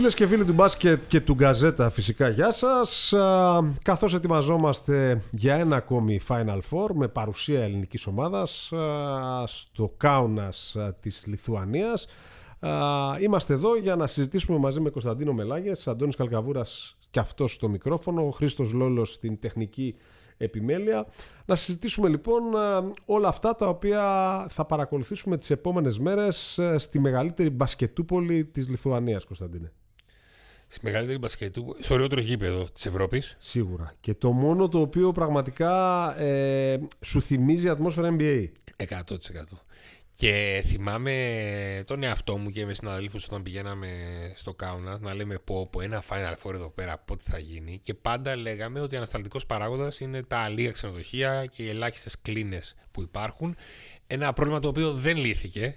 [0.00, 3.14] Φίλες και φίλοι του μπάσκετ και του Γκαζέτα φυσικά γεια σας
[3.82, 8.72] Καθώς ετοιμαζόμαστε για ένα ακόμη Final Four με παρουσία ελληνικής ομάδας
[9.44, 12.06] στο Κάουνας της Λιθουανίας
[13.20, 18.26] Είμαστε εδώ για να συζητήσουμε μαζί με Κωνσταντίνο Μελάγες, Αντώνης Καλκαβούρας και αυτός στο μικρόφωνο,
[18.26, 19.94] ο Χρήστος Λόλος στην τεχνική
[20.36, 21.06] επιμέλεια.
[21.44, 22.42] Να συζητήσουμε λοιπόν
[23.04, 24.02] όλα αυτά τα οποία
[24.50, 29.72] θα παρακολουθήσουμε τις επόμενες μέρες στη μεγαλύτερη μπασκετούπολη της Λιθουανίας, Κωνσταντίνε.
[30.72, 33.36] Στη μεγαλύτερη μπασκετού, στο ωραιότερο γήπεδο της Ευρώπης.
[33.38, 33.94] Σίγουρα.
[34.00, 38.48] Και το μόνο το οποίο πραγματικά ε, σου θυμίζει η ατμόσφαιρα NBA.
[38.76, 38.86] 100%.
[40.14, 43.88] Και θυμάμαι τον εαυτό μου και με συναδέλφους όταν πηγαίναμε
[44.34, 47.80] στο Κάουνας να λέμε πω, πω ένα Final Four εδώ πέρα πότε θα γίνει.
[47.82, 53.02] Και πάντα λέγαμε ότι ανασταλτικός παράγοντας είναι τα λίγα ξενοδοχεία και οι ελάχιστες κλίνες που
[53.02, 53.56] υπάρχουν.
[54.06, 55.76] Ένα πρόβλημα το οποίο δεν λύθηκε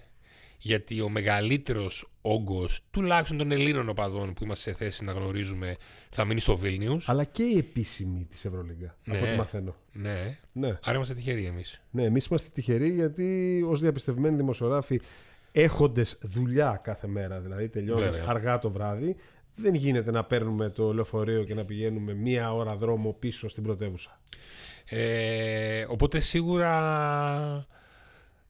[0.66, 5.76] γιατί ο μεγαλύτερος όγκος τουλάχιστον των Ελλήνων οπαδών που είμαστε σε θέση να γνωρίζουμε
[6.10, 7.10] θα μείνει στο Βίλνιους.
[7.10, 8.96] Αλλά και η επίσημη της Ευρωλίγκα.
[9.04, 9.76] Ναι, από ό,τι μαθαίνω.
[9.92, 10.38] Ναι.
[10.52, 10.68] ναι.
[10.84, 11.82] Άρα είμαστε τυχεροί εμείς.
[11.92, 15.02] Ναι, εμείς είμαστε τυχεροί γιατί ως διαπιστευμένοι δημοσιογράφοι
[15.52, 19.16] έχοντες δουλειά κάθε μέρα, δηλαδή τελειώνεις αργά το βράδυ,
[19.56, 24.20] δεν γίνεται να παίρνουμε το λεωφορείο και να πηγαίνουμε μία ώρα δρόμο πίσω στην πρωτεύουσα.
[24.86, 27.68] Ε, οπότε σίγουρα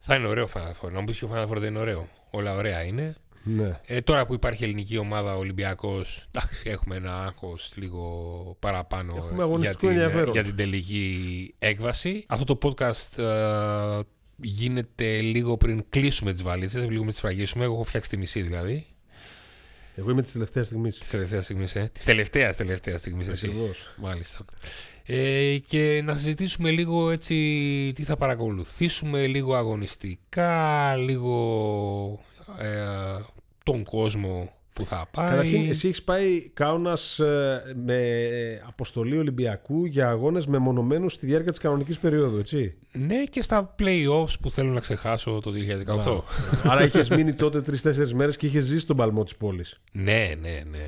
[0.05, 0.91] θα είναι ωραίο Final Four.
[0.91, 2.07] Να μου πεις και ο Final Four δεν είναι ωραίο.
[2.29, 3.15] Όλα ωραία είναι.
[3.43, 3.79] Ναι.
[3.85, 6.25] Ε, τώρα που υπάρχει ελληνική ομάδα Ολυμπιακός,
[6.63, 9.13] έχουμε ένα άγχος λίγο παραπάνω
[9.59, 12.25] για την, για την τελική έκβαση.
[12.27, 13.99] Αυτό το podcast ε,
[14.35, 17.63] γίνεται λίγο πριν κλείσουμε τις βαλίτσες, λίγο με τις φραγίσουμε.
[17.63, 18.85] Εγώ έχω φτιάξει τη μισή δηλαδή.
[19.95, 20.97] Εγώ είμαι της τελευταίας στιγμής.
[20.97, 21.89] Της τελευταίας στιγμής, ε.
[21.93, 23.45] Της τελευταίας τελευταίας στιγμής.
[23.97, 24.45] Μάλιστα.
[25.05, 27.35] Ε, και να συζητήσουμε λίγο έτσι
[27.95, 32.19] τι θα παρακολουθήσουμε, λίγο αγωνιστικά, λίγο
[32.59, 33.19] ε,
[33.63, 35.29] τον κόσμο που θα πάει.
[35.29, 37.97] Καταρχήν, εσύ έχεις πάει κάουνας ε, με
[38.67, 44.39] αποστολή Ολυμπιακού για αγώνες μεμονωμένους στη διάρκεια της κανονικής περίοδου, έτσι; Ναι, και στα playoffs
[44.41, 45.51] που θέλω να ξεχάσω το
[46.05, 46.21] 2018.
[46.71, 49.81] Άρα είχες μείνει τότε τρει-τέσσερι μέρες και είχες ζήσει τον παλμό της πόλης.
[49.91, 50.87] Ναι, ναι, ναι.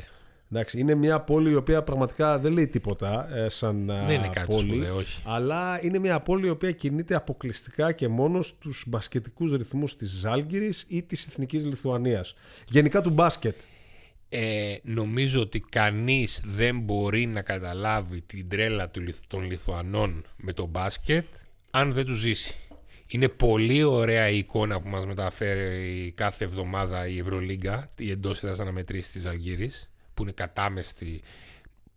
[0.51, 4.53] Εντάξει, είναι μια πόλη η οποία πραγματικά δεν λέει τίποτα ε, σαν δεν είναι κάτι
[4.53, 5.21] πόλη, όχι.
[5.25, 10.85] αλλά είναι μια πόλη η οποία κινείται αποκλειστικά και μόνο στους μπασκετικούς ρυθμούς της Ζάλγκυρης
[10.87, 12.35] ή της Εθνικής Λιθουανίας.
[12.69, 13.55] Γενικά του μπάσκετ.
[14.37, 18.91] Ε, νομίζω ότι κανείς δεν μπορεί να καταλάβει την τρέλα
[19.27, 21.25] των Λιθουανών με το μπάσκετ
[21.71, 22.55] αν δεν τους ζήσει.
[23.07, 28.59] Είναι πολύ ωραία η εικόνα που μας μεταφέρει κάθε εβδομάδα η Ευρωλίγκα, η εντός έδρας
[28.59, 31.21] αναμετρήσεις της Αλγύρης που είναι κατάμεστη.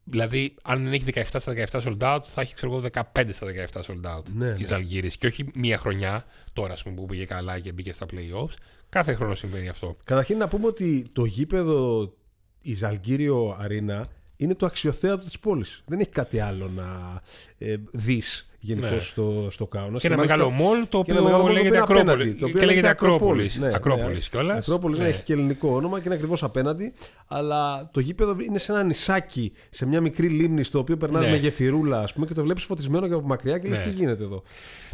[0.04, 3.80] Δηλαδή, αν δεν έχει 17 στα 17 sold out, θα έχει ξέρω 15 στα 17
[3.80, 5.08] sold out ναι, η ναι.
[5.08, 8.54] Και όχι μία χρονιά, τώρα πούμε, που πήγε καλά και μπήκε στα playoffs.
[8.88, 9.96] Κάθε χρόνο συμβαίνει αυτό.
[10.04, 12.12] Καταρχήν να πούμε ότι το γήπεδο
[12.60, 15.82] η Ζαλγκύριο Αρίνα είναι το αξιοθέατο της πόλης.
[15.86, 17.20] Δεν έχει κάτι άλλο να
[17.58, 18.98] ε, δεις γενικώς ναι.
[18.98, 19.98] στο, στο Κάουνα.
[19.98, 22.34] Και, ένα μεγάλο μόλ το οποίο λέγεται Ακρόπολη.
[22.34, 23.58] Το οποίο λέγεται Ακρόπολης.
[23.58, 24.58] Ναι, Ακρόπολης ναι, κιόλας.
[24.58, 25.06] Ακρόπολης ναι.
[25.06, 26.92] έχει και ελληνικό όνομα και είναι ακριβώς απέναντι.
[27.26, 31.30] Αλλά το γήπεδο είναι σε ένα νησάκι, σε μια μικρή λίμνη, στο οποίο περνάει ναι.
[31.30, 34.22] με γεφυρούλα, ας πούμε, και το βλέπεις φωτισμένο και από μακριά και λες τι γίνεται
[34.22, 34.42] εδώ.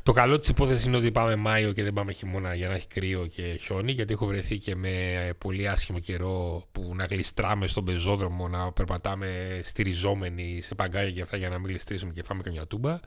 [0.03, 2.87] Το καλό της υπόθεσης είναι ότι πάμε Μάιο και δεν πάμε χειμώνα για να έχει
[2.87, 4.91] κρύο και χιόνι, γιατί έχω βρεθεί και με
[5.39, 11.37] πολύ άσχημο καιρό που να γλιστράμε στον πεζόδρομο, να περπατάμε στηριζόμενοι σε παγκάγια και αυτά
[11.37, 13.01] για να μην γλιστρήσουμε και φάμε καμιά τούμπα.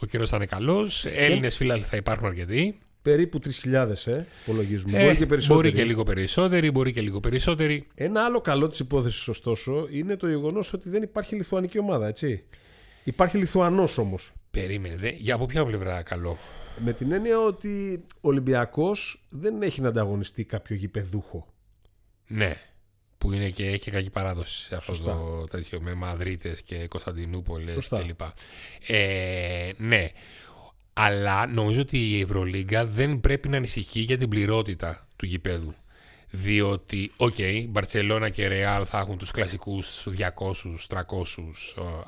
[0.00, 1.04] Ο καιρός θα είναι καλός.
[1.04, 2.78] Έλληνες φίλοι θα υπάρχουν αρκετοί.
[3.02, 4.98] Περίπου 3.000 ε, υπολογίζουμε.
[4.98, 5.68] Ε, μπορεί και περισσότεροι.
[5.68, 7.86] Μπορεί και λίγο περισσότεροι, μπορεί και λίγο περισσότεροι.
[7.94, 12.44] Ένα άλλο καλό της υπόθεσης, ωστόσο, είναι το γεγονός ότι δεν υπάρχει λιθουανική ομάδα, έτσι.
[13.04, 14.32] Υπάρχει Λιθουανός όμως.
[14.50, 15.14] Περίμενε.
[15.18, 16.38] Για από ποια πλευρά καλό;
[16.78, 21.46] Με την έννοια ότι ο Ολυμπιακός δεν έχει να ανταγωνιστεί κάποιο γηπεδούχο.
[22.26, 22.56] Ναι.
[23.26, 28.20] Που είναι και έχει κακή παράδοση σε αυτό το τέτοιο με Μαδρίτες και Κωνσταντινούπολες κλπ.
[28.86, 30.10] Ε, ναι.
[30.92, 35.74] Αλλά νομίζω ότι η Ευρωλίγκα δεν πρέπει να ανησυχεί για την πληρότητα του γηπέδου.
[36.30, 40.26] Διότι, OK, okay, Μπαρτσελώνα και Ρεάλ θα έχουν τους κλασικούς 200-300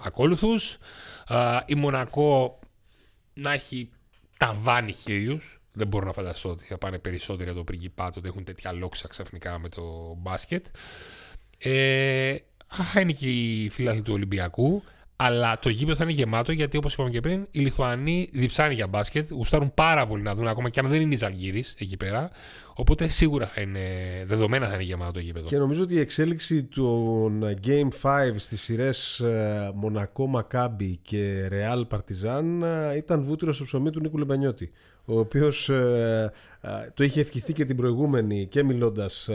[0.05, 0.79] ακόλουθους.
[1.67, 2.59] η Μονακό
[3.35, 3.91] να έχει
[4.37, 5.58] ταβάνι χίλιους.
[5.79, 9.09] Δεν μπορώ να φανταστώ ότι θα πάνε περισσότεροι από το πριγκιπάτο, ότι έχουν τέτοια λόξα
[9.09, 10.67] ξαφνικά με το μπάσκετ.
[11.59, 12.37] Ε,
[13.01, 14.83] είναι και η φυλάθη του Ολυμπιακού.
[15.21, 18.87] Αλλά το γήπεδο θα είναι γεμάτο γιατί όπως είπαμε και πριν, οι Λιθουανοί διψάνε για
[18.87, 22.31] μπάσκετ, γουστάρουν πάρα πολύ να δουν ακόμα και αν δεν είναι η Ζαλγίρη εκεί πέρα.
[22.75, 23.81] Οπότε σίγουρα θα είναι
[24.27, 25.47] δεδομένα θα είναι γεμάτο το γήπεδο.
[25.47, 31.87] Και νομίζω ότι η εξέλιξη των Game 5 στις σειρές ε, Μονακό Μακάμπι και Ρεάλ
[31.87, 32.65] Παρτιζάν
[32.97, 34.71] ήταν βούτυρο στο ψωμί του Νίκου Λεμπανιώτη.
[35.11, 39.31] Ο οποίος ε, ε, το είχε ευχηθεί και την προηγούμενη και μιλώντας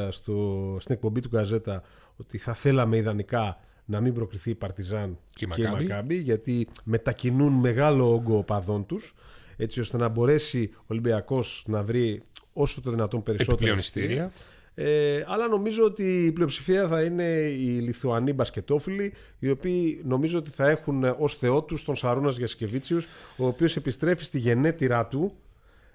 [0.77, 1.83] στην εκπομπή του Καζέτα
[2.15, 8.13] ότι θα θέλαμε ιδανικά να μην προκριθεί η Παρτιζάν και η Μακάμπη, γιατί μετακινούν μεγάλο
[8.13, 9.13] όγκο οπαδών τους
[9.57, 12.23] έτσι ώστε να μπορέσει ο Ολυμπιακός να βρει
[12.53, 14.31] όσο το δυνατόν περισσότερα εισιτήρια.
[14.75, 20.49] Ε, αλλά νομίζω ότι η πλειοψηφία θα είναι οι Λιθουανοί μπασκετόφιλοι, οι οποίοι νομίζω ότι
[20.49, 23.01] θα έχουν ως θεό τους τον Σαρούνα Γιασκεβίτσιου,
[23.37, 25.35] ο οποίος επιστρέφει στη γενέτειρά του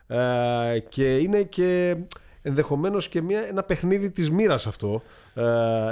[0.08, 1.96] ε, και είναι και
[2.42, 5.02] ενδεχομένως και μια, ένα παιχνίδι της μοίρας αυτό
[5.34, 5.42] ε,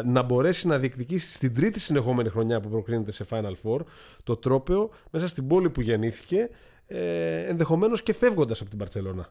[0.04, 3.80] να μπορέσει να διεκδικήσει στην τρίτη συνεχόμενη χρονιά που προκρίνεται σε Final Four
[4.22, 6.48] το τρόπεο μέσα στην πόλη που γεννήθηκε
[6.86, 9.28] ε, ενδεχομένως και φεύγοντας από την Παρτσελώνα.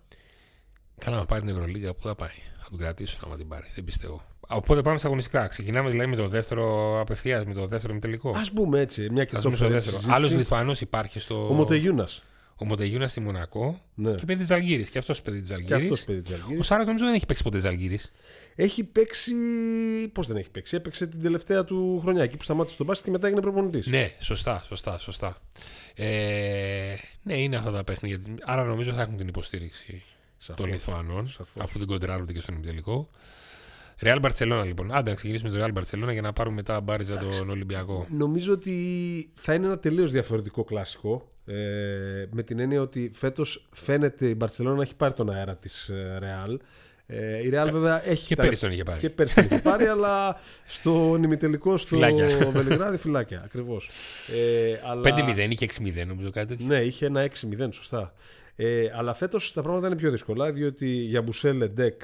[0.97, 2.29] Καλά να πάρει την Ευρωλίγα που θα πάει;
[2.61, 3.65] Θα τον κρατήσω άμα την πάρει.
[3.75, 4.21] Δεν πιστεύω.
[4.47, 5.47] Οπότε πάμε στα αγωνιστικά.
[5.47, 8.29] Ξεκινάμε δηλαδή με το δεύτερο απευθείας, με το δεύτερο τελικό.
[8.29, 9.97] Α πούμε έτσι, μια και το δεύτερο.
[10.09, 11.47] Άλλος Λιθουανός υπάρχει στο.
[11.49, 12.23] Ο Μοτεγιούνας.
[12.57, 14.13] Ο Μοντεγιούνα στη Μονακό ναι.
[14.15, 14.89] και παιδί τη Αλγύρη.
[14.89, 15.91] Και αυτός παιδί τη Αλγύρη.
[16.59, 17.99] Ο Σάρας νομίζω δεν έχει παίξει ποτέ τη Αλγύρη.
[18.55, 19.33] Έχει παίξει.
[20.13, 20.75] Πώς δεν έχει παίξει.
[20.75, 23.87] Έπαιξε την τελευταία του χρονιά εκεί που σταμάτησε τον μπάσκετ και μετά έγινε προπονητής.
[23.87, 25.37] Ναι, σωστά, σωστά, σωστά.
[25.95, 28.35] Ε, ναι, είναι αυτά τα παιχνίδια.
[28.43, 30.03] Άρα νομίζω θα έχουν την υποστήριξη
[30.37, 33.09] Σαφώς, των Λιθουανών, αφού δεν κοντράρονται και στον ημιτελικό.
[34.01, 34.93] Ρεάλ Μπαρσελόνα λοιπόν.
[34.93, 38.07] Άντε να ξεκινήσουμε το Ρεάλ Μπαρσελόνα για να πάρουμε τα μπάριζα τον Ολυμπιακό.
[38.09, 38.73] Νομίζω ότι
[39.35, 41.29] θα είναι ένα τελείως διαφορετικό κλασικό.
[41.45, 41.53] Ε,
[42.31, 46.59] με την έννοια ότι φέτος φαίνεται η Μπαρσελόνα να έχει πάρει τον αέρα της Ρεάλ.
[47.07, 48.27] Ε, η Ρεάλ βέβαια έχει.
[48.27, 48.99] Και πέρυσι τον είχε πάρει.
[48.99, 51.97] Και πέρυσι τον είχε πάρει, αλλά στο νημιτελικό στο
[52.51, 53.41] Βελιγράδι φυλάκια.
[53.45, 53.89] Ακριβώς.
[54.35, 55.01] Ε, αλλά...
[55.35, 55.65] 5-0, είχε
[56.01, 56.65] 6-0 νομίζω κάτι τέτοιο.
[56.65, 58.13] Ναι, είχε ένα 6-0, σωστά.
[58.55, 62.01] Ε, αλλά φέτος τα πράγματα είναι πιο δύσκολα, διότι για Μπουσέλ Ντεκ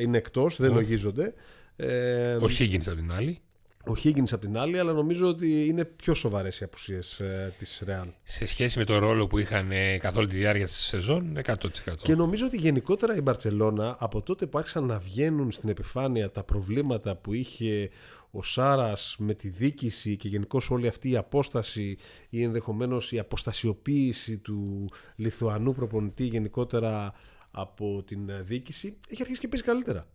[0.00, 1.34] είναι εκτός, δεν λογίζονται.
[1.76, 3.40] Ε, ο Higgins από την άλλη.
[3.88, 7.82] Ο Higgins από την άλλη, αλλά νομίζω ότι είναι πιο σοβαρές οι απουσίες ε, της
[7.86, 8.08] Real.
[8.22, 11.54] Σε σχέση με το ρόλο που είχαν ε, καθ' όλη τη διάρκεια της σεζόν, 100%.
[12.02, 16.42] Και νομίζω ότι γενικότερα η Μπαρσελόνα από τότε που άρχισαν να βγαίνουν στην επιφάνεια τα
[16.42, 17.90] προβλήματα που είχε
[18.30, 21.96] ο Σάρας με τη δίκηση και γενικώς όλη αυτή η απόσταση
[22.28, 27.14] ή ενδεχομένως η αποστασιοποίηση του Λιθουανού προπονητή γενικότερα
[27.56, 30.06] από την δίκηση έχει αρχίσει και παίζει καλύτερα.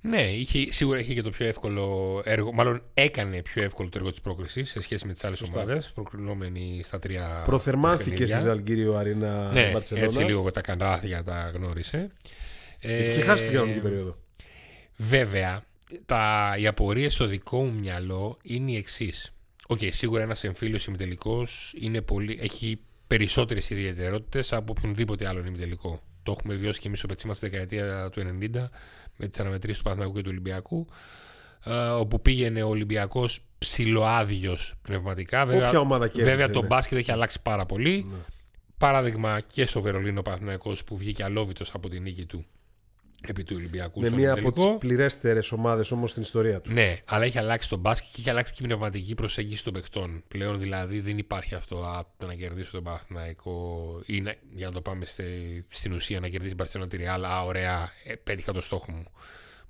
[0.00, 2.52] Ναι, είχε, σίγουρα είχε και το πιο εύκολο έργο.
[2.52, 5.90] Μάλλον έκανε πιο εύκολο το έργο της πρόκληση σε σχέση με τις άλλες ομάδες.
[5.94, 7.42] Προκρινόμενοι στα τρία.
[7.44, 12.08] Προθερμάνθηκε στη Ζαλγκύριο Αρίνα ναι, Έτσι λίγο τα κανράθια τα γνώρισε.
[12.80, 14.16] Είχε χάσει την κανονική περίοδο.
[14.96, 15.64] Βέβαια,
[16.06, 19.32] τα, οι απορίες στο δικό μου μυαλό είναι οι εξής.
[19.66, 21.74] OK, okay, σίγουρα ένας εμφύλιος ημιτελικός
[22.40, 26.02] έχει περισσότερες ιδιαιτερότητες από οποιονδήποτε άλλο ημιτελικό.
[26.28, 28.68] Το έχουμε βιώσει και εμείς στο πετσί μας στη δεκαετία του 90
[29.16, 30.86] με τις αναμετρήσεις του Παναθηναϊκού και του Ολυμπιακού.
[31.64, 35.46] Ε, όπου πήγαινε ο Ολυμπιακός ψιλοάδιο πνευματικά.
[35.46, 38.06] Βέβαια, ομάδα βέβαια το μπάσκετ έχει αλλάξει πάρα πολύ.
[38.10, 38.16] Ναι.
[38.78, 42.44] Παράδειγμα και στο Βερολίνο Παναθηναϊκός που βγήκε αλόβητος από την νίκη του
[43.26, 44.00] επί του Ολυμπιακού.
[44.00, 46.72] Με μία από τις πληρέστερες ομάδες όμως στην ιστορία του.
[46.72, 50.22] Ναι, αλλά έχει αλλάξει το μπάσκετ και έχει αλλάξει και η πνευματική προσέγγιση των παιχτών.
[50.28, 54.72] Πλέον δηλαδή δεν υπάρχει αυτό α, το να κερδίσω τον Παναθηναϊκό ή να, για να
[54.72, 55.06] το πάμε
[55.68, 57.24] στην ουσία να κερδίσει την τη Ρεάλ.
[57.24, 59.04] Α, ωραία, ε, πέτυχα το στόχο μου.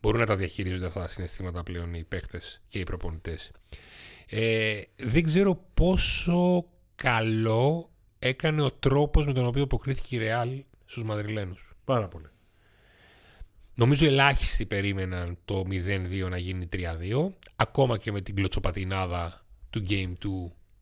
[0.01, 3.51] Μπορούν να τα διαχειρίζονται αυτά τα συναισθήματα πλέον οι παίχτε και οι προπονητές.
[4.27, 6.65] Ε, δεν ξέρω πόσο
[6.95, 11.75] καλό έκανε ο τρόπος με τον οποίο αποκρίθηκε η Ρεάλ στους Μαδριλένους.
[11.85, 12.27] Πάρα πολύ.
[13.79, 15.65] Νομίζω ελάχιστοι περίμεναν το
[16.25, 16.79] 0-2 να γίνει 3-2.
[17.57, 20.29] Ακόμα και με την κλωτσοπατινάδα του Game 2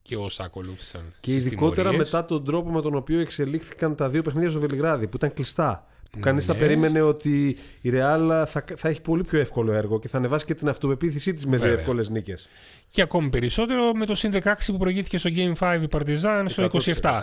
[0.02, 1.14] και όσα ακολούθησαν.
[1.20, 5.16] Και ειδικότερα μετά τον τρόπο με τον οποίο εξελίχθηκαν τα δύο παιχνίδια στο Βελιγράδι, που
[5.16, 5.86] ήταν κλειστά.
[6.10, 6.58] Που κανείς θα ναι.
[6.58, 10.54] περίμενε ότι η Ρεάλ θα, θα έχει πολύ πιο εύκολο έργο και θα ανεβάσει και
[10.54, 12.48] την αυτοπεποίθησή της με δύο εύκολες νίκες.
[12.90, 16.68] Και ακόμη περισσότερο με το συν 16 που προηγήθηκε στο Game 5 η Παρτιζάν στο
[17.02, 17.22] 27.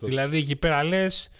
[0.00, 1.30] Δηλαδή εκεί πέρα λες,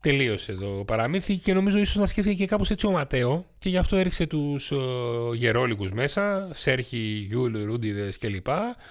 [0.00, 3.76] τελείωσε το παραμύθι και νομίζω ίσως να σκέφτηκε και κάπως έτσι ο Ματέο και γι'
[3.76, 8.46] αυτό έριξε τους ε, γερόλικους μέσα, Σέρχη, Γιούλ, Ρούντιδες κλπ.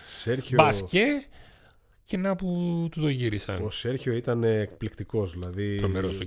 [0.06, 0.58] Σέρχιο...
[0.58, 1.06] Μπάσκε
[2.08, 2.48] και να που
[2.92, 3.64] του το γύρισαν.
[3.64, 5.32] Ο Σέρχιο ήταν εκπληκτικός.
[5.32, 5.80] Δηλαδή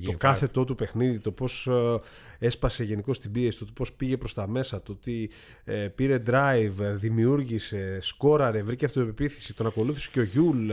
[0.04, 2.00] το κάθετό του παιχνίδι, το πώς ε,
[2.38, 5.30] έσπασε γενικώς την πίεση, το πώς πήγε προς τα μέσα, το ότι
[5.64, 10.70] ε, πήρε drive, δημιούργησε, σκόραρε, βρήκε αυτοπεποίθηση, τον ακολούθησε και ο Γιούλ.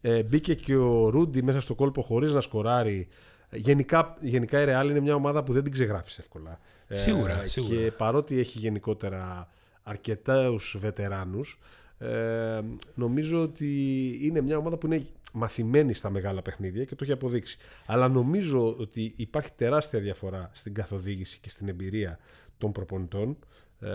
[0.00, 3.08] Ε, μπήκε και ο Ρούντι μέσα στο κόλπο χωρίς να σκοράρει.
[3.52, 6.60] Γενικά, γενικά η Real είναι μια ομάδα που δεν την ξεγράφεις εύκολα.
[6.88, 7.74] Σίγουρα, ε, σίγουρα.
[7.74, 9.48] Και παρότι έχει γενικότερα
[9.82, 11.58] αρκετούς βετεράνους,
[11.98, 12.60] ε,
[12.94, 17.58] νομίζω ότι είναι μια ομάδα που είναι μαθημένη στα μεγάλα παιχνίδια και το έχει αποδείξει.
[17.86, 22.18] Αλλά νομίζω ότι υπάρχει τεράστια διαφορά στην καθοδήγηση και στην εμπειρία
[22.58, 23.38] των προπονητών
[23.80, 23.90] ε,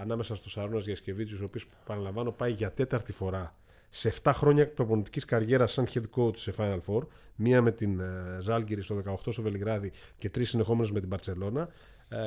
[0.00, 3.54] ανάμεσα στο Σαρώνας Γιασκεβίτσιος, ο οποίος παραλαμβάνω πάει για τέταρτη φορά
[3.90, 7.02] σε 7 χρόνια προπονητικής καριέρας σαν head coach σε Final Four.
[7.34, 8.00] Μία με την
[8.40, 11.68] Ζάλγκυρη στο 18 στο Βελιγράδι και τρεις συνεχόμενες με την Παρσελώνα.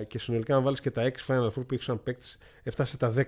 [0.07, 3.13] Και συνολικά, αν βάλεις και τα 6 Final Four που έχει σαν παίκτης, έφτασε τα
[3.17, 3.23] 10.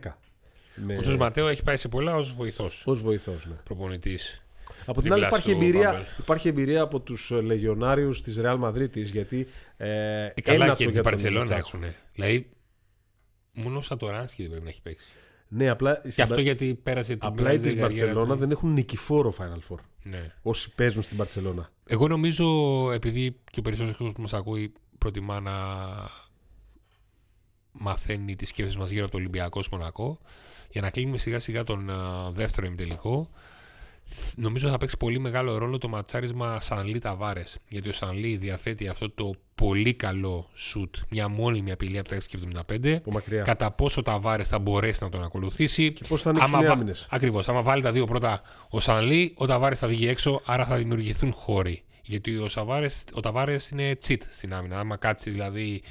[0.75, 0.97] Με...
[0.97, 2.87] Ο Τζος Ματέο έχει πάει σε πολλά ως βοηθός.
[2.87, 3.55] Ω βοηθός, ναι.
[3.63, 4.43] Προπονητής.
[4.85, 9.01] Από την άλλη, υπάρχει εμπειρία, υπάρχει εμπειρία από τους Λεγιονάριους της Ρεάλ Μαδρίτη.
[9.01, 9.47] Γιατί.
[9.77, 11.83] Ε, ε, καλά και της Παρσελώνα έχουν.
[12.13, 12.49] Δηλαδή,
[13.53, 15.07] μόνο ο Σατοράνσκι δεν πρέπει να έχει παίξει.
[15.55, 16.01] Ναι, απλά.
[16.15, 19.77] Και αυτό γιατί πέρασε την Απλά οι της Μπαρσελόνα δεν έχουν νικηφόρο Final Four.
[20.03, 20.33] Ναι.
[20.41, 21.69] Όσοι παίζουν στην Μπαρσελόνα.
[21.85, 22.45] Εγώ νομίζω,
[22.91, 25.53] επειδή και ο περισσότερος κόσμος που μας ακούει προτιμά να
[27.71, 30.19] μαθαίνει τις σκέψεις μας γύρω από το Ολυμπιακό Μονακό,
[30.69, 33.29] για να κλείνουμε σιγά σιγά τον uh, δεύτερο ημιτελικό,
[34.35, 37.57] νομίζω θα παίξει πολύ μεγάλο ρόλο το ματσάρισμα Σανλή Ταβάρες.
[37.67, 42.17] Γιατί ο Σανλή διαθέτει αυτό το πολύ καλό σουτ, μια μόνιμη απειλή από τα
[42.67, 42.97] 6,75.
[43.43, 45.91] Κατά πόσο ο Ταβάρες θα μπορέσει να τον ακολουθήσει.
[45.93, 47.07] Και πώς θα ανοίξουν οι άμυνες.
[47.09, 47.49] Ακριβώς.
[47.49, 51.31] Άμα βάλει τα δύο πρώτα ο Σανλή, ο Ταβάρες θα βγει έξω, άρα θα δημιουργηθούν
[51.31, 51.83] χώροι.
[52.01, 52.49] Γιατί ο,
[53.13, 54.79] ο Ταβάρες είναι cheat στην άμυνα.
[54.79, 55.81] Άμα κάτσει δηλαδή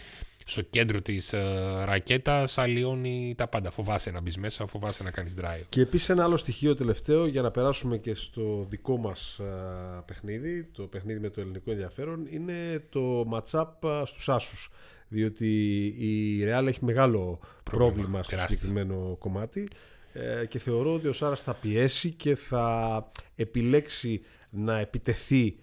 [0.47, 1.39] στο κέντρο της uh,
[1.85, 3.71] ρακέτας αλλοιώνει τα πάντα.
[3.71, 5.65] Φοβάσαι να μπεις μέσα, φοβάσαι να κάνεις drive.
[5.69, 10.65] Και επίσης ένα άλλο στοιχείο τελευταίο για να περάσουμε και στο δικό μας uh, παιχνίδι,
[10.65, 14.71] το παιχνίδι με το ελληνικό ενδιαφέρον, είναι το match-up uh, στους άσους.
[15.09, 19.69] Διότι η Real έχει μεγάλο πρόβλημα, πρόβλημα στο συγκεκριμένο κομμάτι
[20.13, 24.21] ε, και θεωρώ ότι ο Σάρας θα πιέσει και θα επιλέξει
[24.51, 25.57] να επιτεθεί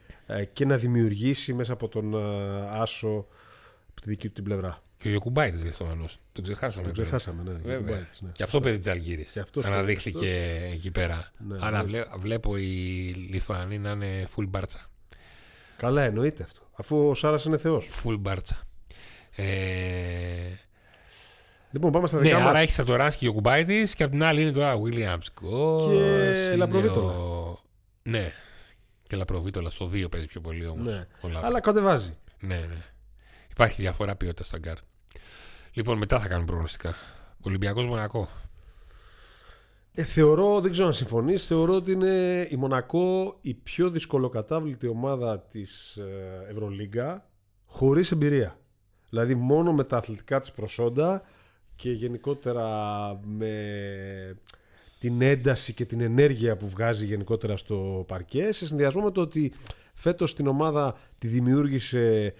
[0.53, 2.15] και να δημιουργήσει μέσα από τον
[2.69, 3.27] Άσο
[4.01, 4.81] τη δική του την πλευρά.
[4.97, 6.05] Και ο Ιωκουμπάητη Λιθουανό.
[6.31, 6.83] Τον ξεχάσαμε.
[6.83, 7.51] Τον ξεχάσαμε, ναι.
[7.51, 8.07] Βέβαια.
[8.19, 8.31] ναι.
[8.31, 9.27] Και αυτό παιδί τη Αλγύρη.
[9.63, 10.73] Αναδείχθηκε αυτός...
[10.73, 11.31] εκεί πέρα.
[11.47, 12.01] Ναι, Αλλά ναι.
[12.17, 12.63] βλέπω οι
[13.29, 14.79] Λιθουανοί να είναι full μπάρτσα.
[15.77, 16.61] Καλά, εννοείται αυτό.
[16.75, 17.89] Αφού ο Σάρας είναι Θεός.
[18.03, 18.63] Full Μπάρτσα.
[19.35, 19.45] Ε...
[21.71, 22.49] Λοιπόν, πάμε στα δικά ναι, μας.
[22.49, 25.25] Άρα έχει Σατοράνσκι και ο Γιοκουμπάιτις και απ' την άλλη είναι τώρα Williams
[25.89, 27.11] Και Λαπροβίτολα.
[27.11, 27.57] Ο...
[28.03, 28.31] Ναι.
[29.07, 30.93] Και Λαπροβίτολα στο 2 παίζει πιο πολύ όμως.
[30.93, 31.07] Ναι.
[31.41, 32.17] Αλλά κατεβάζει.
[32.39, 32.83] Ναι, ναι.
[33.51, 34.79] Υπάρχει διαφορά ποιότητας στα γκαρντ.
[35.73, 36.95] Λοιπόν, μετά θα κάνουμε προγνωστικά.
[37.41, 38.29] Ολυμπιακός Μονακό.
[39.93, 45.39] Ε, θεωρώ, δεν ξέρω αν συμφωνείς, θεωρώ ότι είναι η Μονακό η πιο δυσκολοκατάβλητη ομάδα
[45.39, 47.29] της ε, Ευρωλίγκα
[47.65, 48.59] χωρίς εμπειρία.
[49.09, 51.21] Δηλαδή μόνο με τα αθλητικά της προσόντα
[51.75, 52.65] και γενικότερα
[53.23, 53.53] με
[54.99, 59.53] την ένταση και την ενέργεια που βγάζει γενικότερα στο παρκέ σε συνδυασμό με το ότι
[59.93, 62.33] φέτος την ομάδα τη δημιούργησε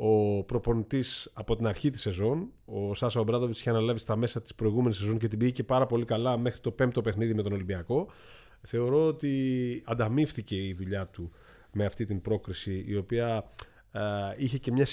[0.00, 4.54] ο προπονητής από την αρχή της σεζόν, ο Σάσα Ομπράδοβιτ, είχε αναλάβει στα μέσα της
[4.54, 8.08] προηγούμενης σεζόν και την πήγε πάρα πολύ καλά μέχρι το πέμπτο παιχνίδι με τον Ολυμπιακό.
[8.62, 11.30] Θεωρώ ότι ανταμείφθηκε η δουλειά του
[11.72, 13.44] με αυτή την πρόκριση, η οποία
[14.36, 14.86] είχε και μια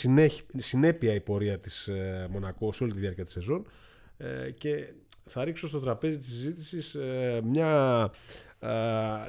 [0.57, 3.67] συνέπεια η πορεία της ε, Μονακό σε όλη τη διάρκεια της σεζόν
[4.17, 4.93] ε, και
[5.25, 8.11] θα ρίξω στο τραπέζι της συζήτησης ε, μια,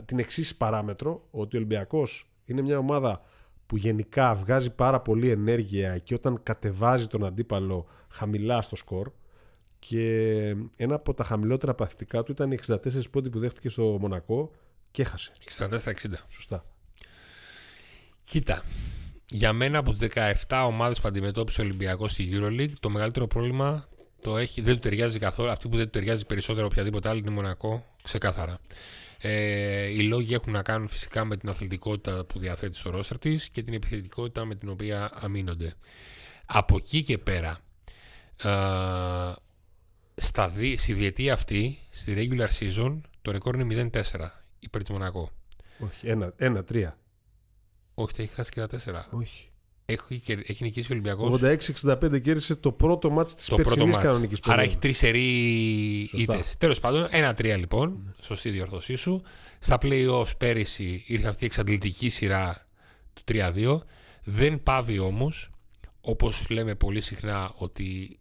[0.05, 3.23] την εξής παράμετρο ότι ο Ολυμπιακός είναι μια ομάδα
[3.67, 9.11] που γενικά βγάζει πάρα πολύ ενέργεια και όταν κατεβάζει τον αντίπαλο χαμηλά στο σκορ
[9.79, 10.41] και
[10.77, 12.77] ένα από τα χαμηλότερα παθητικά του ήταν οι 64
[13.11, 14.51] πόντι που δέχτηκε στο Μονακό
[14.91, 15.31] και έχασε.
[15.59, 15.69] 64-60.
[16.29, 16.65] Σωστά.
[18.25, 18.63] Κοίτα,
[19.29, 20.09] για μένα από τις
[20.49, 23.89] 17 ομάδες που αντιμετώπισε ο Ολυμπιακός στη EuroLeague το μεγαλύτερο πρόβλημα
[24.21, 25.51] το έχει, δεν του ταιριάζει καθόλου.
[25.51, 28.59] Αυτή που δεν του ταιριάζει περισσότερο οποιαδήποτε άλλη είναι Μονακό, ξεκάθαρα.
[29.19, 33.49] Ε, οι λόγοι έχουν να κάνουν φυσικά με την αθλητικότητα που διαθέτει στο ρόστερ της
[33.49, 35.75] και την επιθετικότητα με την οποία αμήνονται.
[36.47, 37.59] Από εκεί και πέρα,
[38.43, 39.33] ε,
[40.15, 45.31] στα δι, στη διετία αυτή, στη regular season, το ρεκόρ είναι 0-4 υπέρ της Μονακό.
[45.79, 46.07] Όχι,
[46.39, 46.99] 1-3.
[47.95, 49.09] Όχι, θα έχει χάσει και τα 4.
[49.11, 49.51] Όχι.
[49.89, 51.41] Έχει, έχει νικήσει ο Ολυμπιακός.
[51.85, 55.29] 86-65 κέρδισε το πρώτο μάτς της περσινής κανονικής Άρα έχει τρεις σερή
[56.13, 56.45] ήττε.
[56.59, 57.97] Τέλος πάντων, ένα-τρία λοιπόν.
[57.97, 58.15] Mm.
[58.21, 59.23] Σωστή διορθώσή σου.
[59.59, 62.67] Στα playoffs πέρυσι ήρθε αυτή η εξαντλητική σειρά
[63.13, 63.79] του 3-2.
[64.25, 65.51] Δεν πάβει όμως,
[66.01, 68.19] όπως λέμε πολύ συχνά, ότι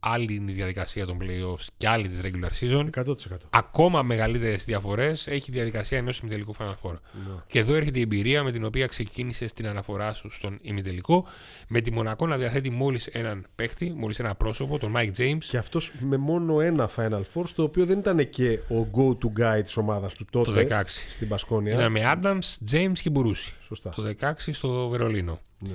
[0.00, 2.88] άλλη είναι η διαδικασία των playoffs και άλλη της regular season.
[3.04, 3.14] 100%.
[3.50, 6.92] Ακόμα μεγαλύτερες διαφορές έχει η διαδικασία ενός ημιτελικού Final Four.
[6.92, 7.34] Ναι.
[7.46, 11.26] Και εδώ έρχεται η εμπειρία με την οποία ξεκίνησε την αναφορά σου στον ημιτελικό.
[11.68, 15.44] Με τη Μονακό να διαθέτει μόλις έναν παίχτη, μόλις ένα πρόσωπο, τον Mike James.
[15.48, 19.62] Και αυτός με μόνο ένα Final Four, στο οποίο δεν ήταν και ο go-to guy
[19.62, 20.50] της ομάδας του τότε.
[20.50, 20.82] Το 16.
[21.10, 21.74] Στην Πασκόνια.
[21.74, 23.54] Ήταν με Adams, James και Μπουρούση.
[23.60, 23.90] Σωστά.
[23.90, 25.40] Το 16 στο Βερολίνο.
[25.58, 25.74] Ναι.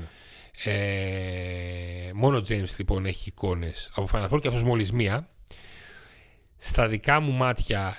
[0.63, 5.29] Ε, μόνο ο James λοιπόν έχει εικόνες από Final Four και αυτός μόλις μία.
[6.57, 7.93] Στα δικά μου μάτια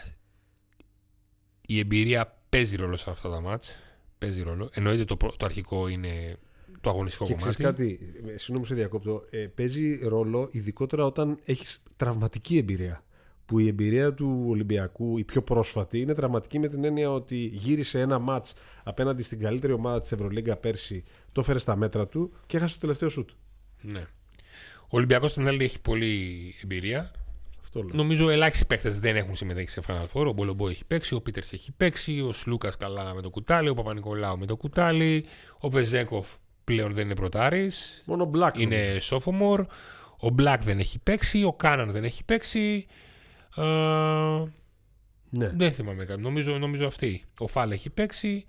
[1.67, 3.79] η εμπειρία παίζει ρόλο σε αυτά τα μάτς.
[4.19, 4.71] Παίζει ρόλο.
[4.73, 6.37] Εννοείται το, το αρχικό είναι
[6.81, 7.57] το αγωνιστικό και κομμάτι.
[7.57, 7.99] Και κάτι,
[8.35, 13.05] συγγνώμη σε διακόπτω, ε, παίζει ρόλο ειδικότερα όταν έχεις τραυματική εμπειρία.
[13.47, 18.01] Που η εμπειρία του Ολυμπιακού, η πιο πρόσφατη, είναι δραματική με την έννοια ότι γύρισε
[18.01, 22.57] ένα μάτς απέναντι στην καλύτερη ομάδα της Ευρωλίγκα πέρσι, το έφερε στα μέτρα του και
[22.57, 23.31] έχασε το τελευταίο σουτ.
[23.81, 24.07] Ναι.
[24.83, 27.11] Ο Ολυμπιακός στην άλλη έχει πολλή εμπειρία.
[27.61, 27.97] Αυτό λέω.
[27.97, 30.27] Νομίζω ελάχιστοι παίχτε δεν έχουν συμμετέχει σε Final Four.
[30.27, 33.75] Ο Μπολομπό έχει παίξει, ο Πίτερς έχει παίξει, ο Σλούκας καλά με το κουτάλι, ο
[33.75, 35.25] Παπα-Νικολάου με το κουτάλι,
[35.59, 36.27] ο Βεζέκοφ
[36.65, 38.03] πλέον δεν είναι πρωτάρης.
[38.07, 38.59] Μόνο ο Black.
[38.59, 39.65] Είναι sophomore.
[40.21, 42.87] Ο Black δεν έχει παίξει, ο Κάναν δεν έχει παίξει.
[45.31, 45.49] Ναι.
[45.57, 46.21] Δεν θυμάμαι κάτι.
[46.21, 47.25] Νομίζω, νομίζω αυτή.
[47.39, 48.47] Ο Φάλ έχει παίξει.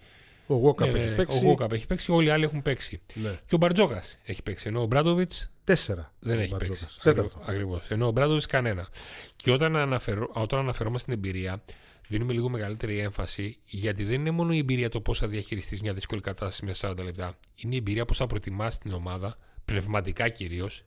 [0.47, 1.37] Ο Γόκαπ ναι, έχει ναι, παίξει.
[1.37, 2.11] Ο Γόκαπ έχει παίξει.
[2.11, 3.01] Όλοι οι άλλοι έχουν παίξει.
[3.13, 3.39] Ναι.
[3.45, 4.67] Και ο Μπαρτζόκας έχει παίξει.
[4.67, 5.51] Ενώ ο Μπράντοβιτς.
[5.63, 6.13] Τέσσερα.
[6.19, 6.87] Δεν έχει παίξει.
[7.01, 7.41] Τέταρτο.
[7.45, 7.89] Ακριβώς.
[7.89, 8.87] Ενώ ο Μπράντοβιτς κανένα.
[9.35, 11.61] Και όταν, αναφερό, όταν αναφερόμαστε στην εμπειρία,
[12.07, 15.93] δίνουμε λίγο μεγαλύτερη έμφαση γιατί δεν είναι μόνο η εμπειρία το πώς θα διαχειριστείς μια
[15.93, 17.37] δύσκολη κατάσταση μέσα 40 λεπτά.
[17.55, 20.83] Είναι η εμπειρία πώς θα προετοιμάσει την ομάδα, πνευματικά κυρίως,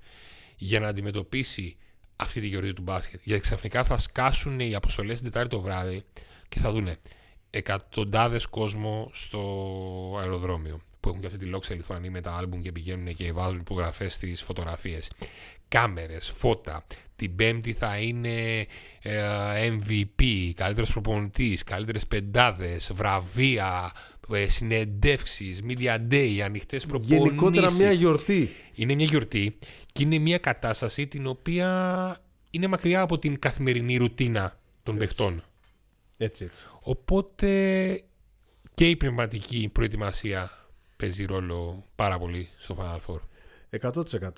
[0.56, 1.76] για να αντιμετωπίσει
[2.20, 3.20] αυτή τη γιορτή του μπάσκετ.
[3.24, 6.04] Γιατί ξαφνικά θα σκάσουν οι αποστολές την Τετάρτη το βράδυ
[6.48, 6.96] και θα δούνε
[7.50, 9.40] εκατοντάδες κόσμο στο
[10.20, 13.58] αεροδρόμιο που έχουν και αυτή τη λόξα Λιθουανή με τα άλμπουμ και πηγαίνουν και βάζουν
[13.58, 15.10] υπογραφές στις φωτογραφίες.
[15.68, 16.84] Κάμερες, φώτα.
[17.16, 18.66] Την Πέμπτη θα είναι
[19.02, 23.92] ε, MVP, καλύτερος προπονητής, καλύτερες πεντάδες, βραβεία,
[24.32, 27.16] ε, συνεντεύξεις, media day, ανοιχτές προπονήσεις.
[27.16, 28.50] Γενικότερα μια γιορτή.
[28.74, 29.58] Είναι μια γιορτή
[29.92, 32.20] και είναι μια κατάσταση την οποία
[32.50, 35.06] είναι μακριά από την καθημερινή ρουτίνα των έτσι.
[35.06, 35.42] παιχτών.
[36.18, 36.64] Έτσι, έτσι.
[36.80, 37.48] Οπότε
[38.74, 40.50] και η πνευματική προετοιμασία
[40.96, 43.20] παίζει ρόλο πάρα πολύ στο Final Four.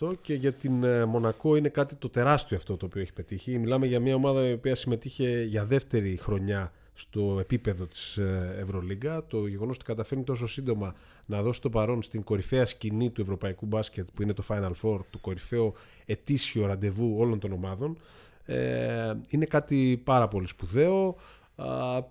[0.03, 3.59] 100% και για την ε, Μονακό είναι κάτι το τεράστιο αυτό το οποίο έχει πετύχει.
[3.59, 9.27] Μιλάμε για μια ομάδα η οποία συμμετείχε για δεύτερη χρονιά στο επίπεδο της ε, Ευρωλίγκα.
[9.27, 10.95] Το γεγονός ότι καταφέρνει τόσο σύντομα
[11.27, 15.01] να δώσει το παρόν στην κορυφαία σκηνή του ευρωπαϊκού μπάσκετ που είναι το Final Four,
[15.11, 15.75] το κορυφαίο
[16.07, 17.99] ετήσιο ραντεβού όλων των ομάδων,
[18.45, 21.17] ε, είναι κάτι πάρα πολύ σπουδαίο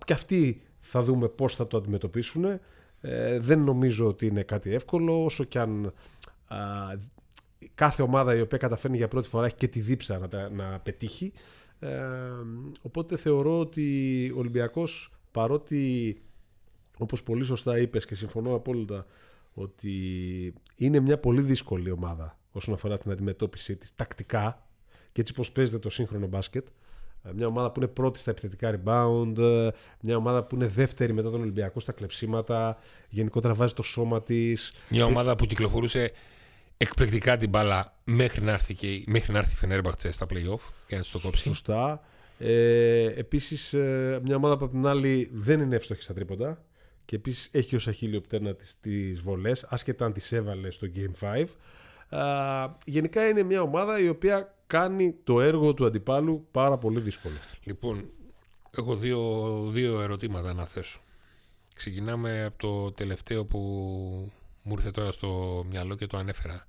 [0.04, 2.44] και αυτοί θα δούμε πώς θα το αντιμετωπίσουν.
[3.00, 5.92] Ε, δεν νομίζω ότι είναι κάτι εύκολο, όσο και αν
[7.74, 11.32] κάθε ομάδα η οποία καταφέρνει για πρώτη φορά έχει και τη δίψα να, να πετύχει.
[11.82, 11.98] Ε,
[12.82, 16.16] οπότε θεωρώ ότι ο Ολυμπιακός παρότι
[16.98, 19.06] όπως πολύ σωστά είπες και συμφωνώ απόλυτα
[19.54, 19.94] ότι
[20.76, 24.66] είναι μια πολύ δύσκολη ομάδα όσον αφορά την αντιμετώπιση της τακτικά
[25.12, 26.66] και έτσι πως παίζεται το σύγχρονο μπάσκετ
[27.22, 29.68] ε, μια ομάδα που είναι πρώτη στα επιθετικά rebound, ε,
[30.00, 34.72] μια ομάδα που είναι δεύτερη μετά τον Ολυμπιακό στα κλεψίματα, γενικότερα βάζει το σώμα της.
[34.88, 36.12] Μια ομάδα που κυκλοφορούσε
[36.76, 40.96] εκπληκτικά την μπάλα μέχρι να έρθει, και, μέχρι να έρθει η Φενέρμπαχτσε στα playoff και
[40.96, 41.42] να το κόψει.
[41.42, 42.00] Σωστά.
[42.38, 46.64] Ε, επίσης, ε, μια ομάδα που από την άλλη δεν είναι εύστοχη στα τρίποντα
[47.04, 51.46] και επίσης έχει ως αχίλιο πτέρνα τις βολές, άσχετα αν τις έβαλε στο Game
[52.10, 52.76] 5.
[52.84, 57.34] γενικά είναι μια ομάδα η οποία κάνει το έργο του αντιπάλου πάρα πολύ δύσκολο.
[57.64, 58.10] Λοιπόν,
[58.76, 61.00] έχω δύο, δύο ερωτήματα να θέσω.
[61.74, 64.32] Ξεκινάμε από το τελευταίο που
[64.62, 66.66] μου ήρθε τώρα στο μυαλό και το ανέφερα.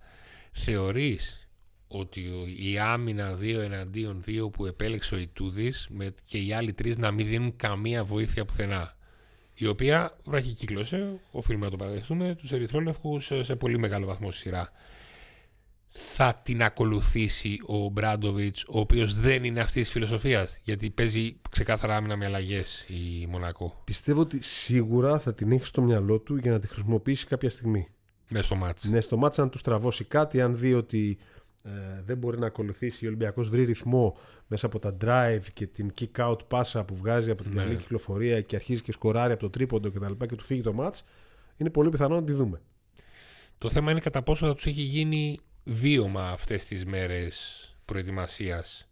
[0.52, 1.48] Θεωρείς
[1.88, 2.22] ότι
[2.60, 5.90] η άμυνα 2 εναντίον 2 που επέλεξε ο Ιτούδης
[6.26, 8.96] και οι άλλοι τρεις να μην δίνουν καμία βοήθεια πουθενά
[9.56, 14.72] η οποία βραχικύκλωσε, οφείλουμε να το παραδεχτούμε, τους ερυθρόλευκους σε πολύ μεγάλο βαθμό σειρά
[15.96, 20.60] θα την ακολουθήσει ο Μπράντοβιτς, ο οποίος δεν είναι αυτή της φιλοσοφίας.
[20.64, 23.82] Γιατί παίζει ξεκάθαρα άμυνα με αλλαγές η Μονακό.
[23.84, 27.88] Πιστεύω ότι σίγουρα θα την έχει στο μυαλό του για να τη χρησιμοποιήσει κάποια στιγμή.
[28.30, 28.84] Ναι, στο μάτς.
[28.84, 31.18] Ναι, στο μάτς αν του τραβώσει κάτι, αν δει ότι
[31.64, 31.70] ε,
[32.06, 33.06] δεν μπορεί να ακολουθήσει.
[33.06, 37.32] Ο Ολυμπιακός βρει ρυθμό μέσα από τα drive και την kick out πάσα που βγάζει
[37.32, 37.76] από την ναι.
[37.76, 40.12] κυκλοφορία και αρχίζει και σκοράρει από το τρίποντο κτλ.
[40.12, 41.04] Και, και του φύγει το μάτς,
[41.58, 42.62] είναι πολύ πιθανό να τη δούμε.
[43.58, 48.88] Το θέμα είναι κατά πόσο θα τους έχει γίνει βίωμα αυτές τις μέρες προετοιμασίας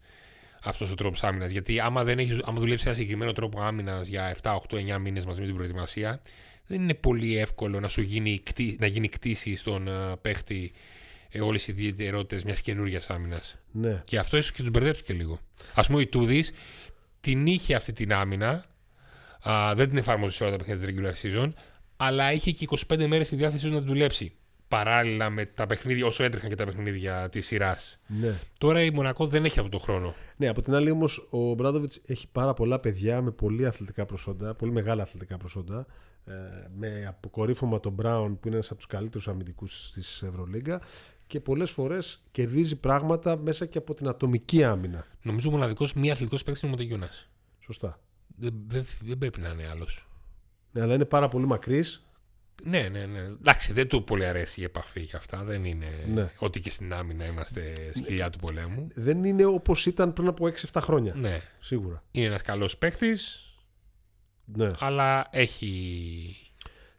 [0.63, 1.51] αυτός ο τρόπος άμυνας.
[1.51, 5.25] Γιατί άμα, δεν έχεις, άμα δουλεύεις ένα συγκεκριμένο τρόπο άμυνας για 7, 8, 9 μήνες
[5.25, 6.21] μαζί με την προετοιμασία,
[6.67, 8.43] δεν είναι πολύ εύκολο να σου γίνει,
[8.77, 10.71] να γίνει κτήση στον uh, παίχτη
[11.29, 13.55] ε, όλες οι ιδιαιτερότητες μιας καινούργιας άμυνας.
[13.71, 14.01] Ναι.
[14.05, 15.39] Και αυτό ίσως και τους μπερδέψει και λίγο.
[15.73, 16.45] Α πούμε, η Τούδη
[17.19, 18.65] την είχε αυτή την άμυνα.
[19.49, 21.53] Α, δεν την εφάρμοσε σε όλα τα παιχνίδια της regular season,
[21.97, 24.33] αλλά είχε και 25 μέρες στη διάθεσή του να δουλέψει
[24.71, 27.99] παράλληλα με τα παιχνίδια, όσο έτρεχαν και τα παιχνίδια της σειράς.
[28.07, 28.39] Ναι.
[28.57, 30.15] Τώρα η Μονακό δεν έχει αυτό το χρόνο.
[30.37, 34.55] Ναι, από την άλλη όμως ο Μπράδοβιτ έχει πάρα πολλά παιδιά με πολύ αθλητικά προσόντα,
[34.55, 35.85] πολύ μεγάλα αθλητικά προσόντα.
[36.25, 36.33] Ε,
[36.77, 40.81] με αποκορύφωμα τον Μπράουν που είναι ένας από τους καλύτερους αμυντικούς της Ευρωλίγκα
[41.27, 45.05] και πολλές φορές κερδίζει πράγματα μέσα και από την ατομική άμυνα.
[45.21, 47.09] Νομίζω ο μοναδικός μη αθλητικός παίκτης είναι ο Μοντεγιούνα.
[47.59, 47.99] Σωστά.
[48.37, 50.07] Δεν, δεν, δεν πρέπει να είναι άλλος.
[50.71, 52.05] Ναι, αλλά είναι πάρα πολύ μακρύς
[52.63, 53.19] Ναι, ναι, ναι.
[53.19, 55.43] Εντάξει, δεν του πολύ αρέσει η επαφή και αυτά.
[55.43, 56.31] Δεν είναι ναι.
[56.37, 58.87] ότι και στην άμυνα είμαστε σκυλιά του πολέμου.
[58.93, 61.13] Δεν είναι όπως ήταν πριν από 6-7 χρόνια.
[61.15, 61.41] Ναι.
[61.59, 62.03] Σίγουρα.
[62.11, 63.17] Είναι ένας καλός παίχτη.
[64.45, 64.71] Ναι.
[64.79, 66.35] Αλλά έχει.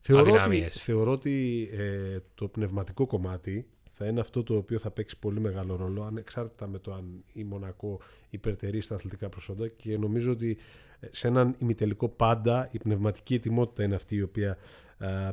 [0.01, 5.19] Θεωρώ ότι, θεωρώ ότι ε, το πνευματικό κομμάτι θα είναι αυτό το οποίο θα παίξει
[5.19, 10.33] πολύ μεγάλο ρόλο ανεξάρτητα με το αν η Μονακό υπερτερεί στα αθλητικά προσόντα και νομίζω
[10.33, 14.59] ότι ε, σε έναν ημιτελικό πάντα η πνευματική ετοιμότητα είναι αυτή η οποία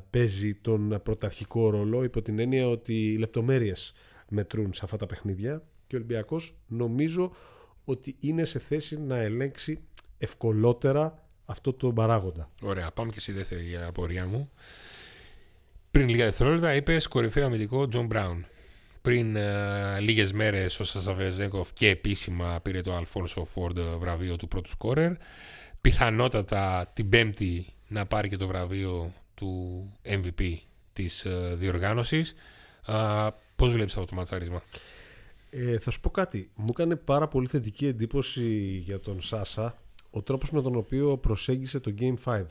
[0.10, 3.94] παίζει τον πρωταρχικό ρόλο υπό την έννοια ότι οι λεπτομέρειες
[4.30, 7.32] μετρούν σε αυτά τα παιχνίδια και ο Ολυμπιακός νομίζω
[7.86, 9.80] ότι είναι σε θέση να ελέγξει
[10.18, 12.50] ευκολότερα αυτό το παράγοντα.
[12.62, 14.52] Ωραία, πάμε και στη δεύτερη απορία μου.
[15.92, 18.46] Πριν λίγα δευτερόλεπτα είπες κορυφαίο αμυντικό Τζον Μπράουν.
[19.02, 19.40] Πριν ε,
[20.00, 25.12] λίγες μέρες ο Σάσα Βεζένκοφ και επίσημα πήρε το Αλφόνσο Φόρντ βραβείο του πρώτου σκόρερ.
[25.82, 30.56] Πιθανότατα την Πέμπτη να πάρει και το βραβείο του MVP
[30.94, 32.36] της ε, διοργάνωσης.
[32.88, 34.64] Uh, πώς βλέπεις αυτό το ματσάρισμα;
[35.50, 36.50] Ε, θα σου πω κάτι.
[36.56, 39.78] Μου έκανε πάρα πολύ θετική εντύπωση για τον Σάσα
[40.12, 42.44] ο τρόπος με τον οποίο προσέγγισε το Game 5.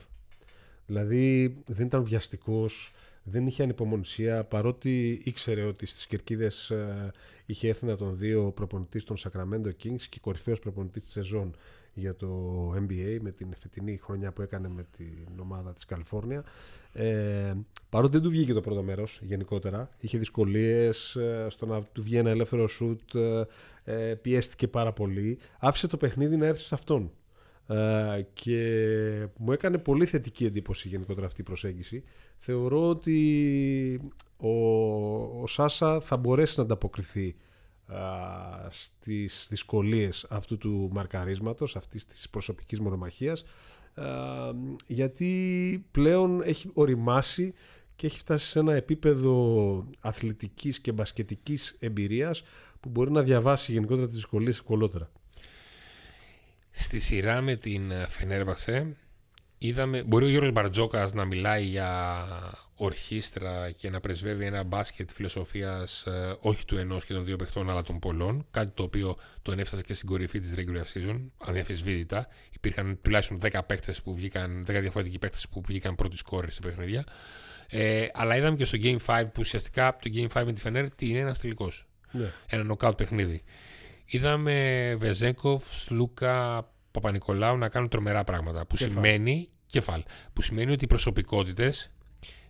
[0.87, 2.93] Δηλαδή δεν ήταν βιαστικός,
[3.31, 7.12] δεν είχε ανυπομονησία παρότι ήξερε ότι στις κερκίδες ε,
[7.47, 11.55] είχε έρθει να τον δει ο προπονητής των Sacramento Kings και κορυφαίος προπονητής της σεζόν
[11.95, 12.29] για το
[12.77, 16.45] NBA με την φετινή χρονιά που έκανε με την ομάδα της Καλιφόρνια.
[16.93, 17.55] Ε,
[17.88, 22.17] παρότι δεν του βγήκε το πρώτο μέρος γενικότερα είχε δυσκολίες ε, στο να του βγει
[22.17, 23.45] ένα ελεύθερο σουτ ε,
[23.85, 25.38] ε, πιέστηκε πάρα πολύ.
[25.59, 27.11] Άφησε το παιχνίδι να έρθει σε αυτόν.
[27.69, 32.05] Ε, και μου έκανε πολύ θετική εντύπωση γενικότερα αυτή η προσέγγιση.
[32.38, 34.01] Θεωρώ ότι
[34.37, 34.51] ο,
[35.40, 37.37] ο Σάσα θα μπορέσει να ανταποκριθεί
[37.87, 37.98] α,
[38.68, 43.44] στις δυσκολίες αυτού του μαρκαρίσματος, αυτής της προσωπικής μονομαχίας
[44.87, 47.55] γιατί πλέον έχει οριμάσει
[47.96, 52.42] και έχει φτάσει σε ένα επίπεδο αθλητικής και μπασκετικής εμπειρίας
[52.81, 55.11] που μπορεί να διαβάσει γενικότερα τις δυσκολίες ευκολότερα.
[56.70, 58.96] Στη σειρά με την Φενέρβασε
[59.59, 62.27] είδαμε, μπορεί ο Γιώργος Μπαρτζόκας να μιλάει για
[62.75, 67.71] ορχήστρα και να πρεσβεύει ένα μπάσκετ φιλοσοφίας ε, όχι του ενός και των δύο παιχτών
[67.71, 72.29] αλλά των πολλών, κάτι το οποίο τον έφτασε και στην κορυφή της regular season, αδιαφεσβήτητα.
[72.51, 77.05] Υπήρχαν τουλάχιστον 10 παίχτες που βγήκαν, 10 διαφορετικοί παίχτες που βγήκαν πρώτη σκόρη σε παιχνίδια.
[77.71, 80.94] Ε, αλλά είδαμε και στο Game 5 που ουσιαστικά το Game 5 με τη Φενέρ
[80.94, 81.87] τι είναι ένας τελικός.
[82.12, 82.33] Ναι.
[82.47, 83.42] Ένα knockout παιχνίδι.
[84.05, 88.66] Είδαμε Βεζέγκοφ, Σλούκα, Παπα-Νικολάου να κάνουν τρομερά πράγματα.
[88.66, 89.48] Που σημαίνει.
[89.66, 90.03] Κεφάλ.
[90.33, 91.90] Που σημαίνει ότι οι προσωπικότητες.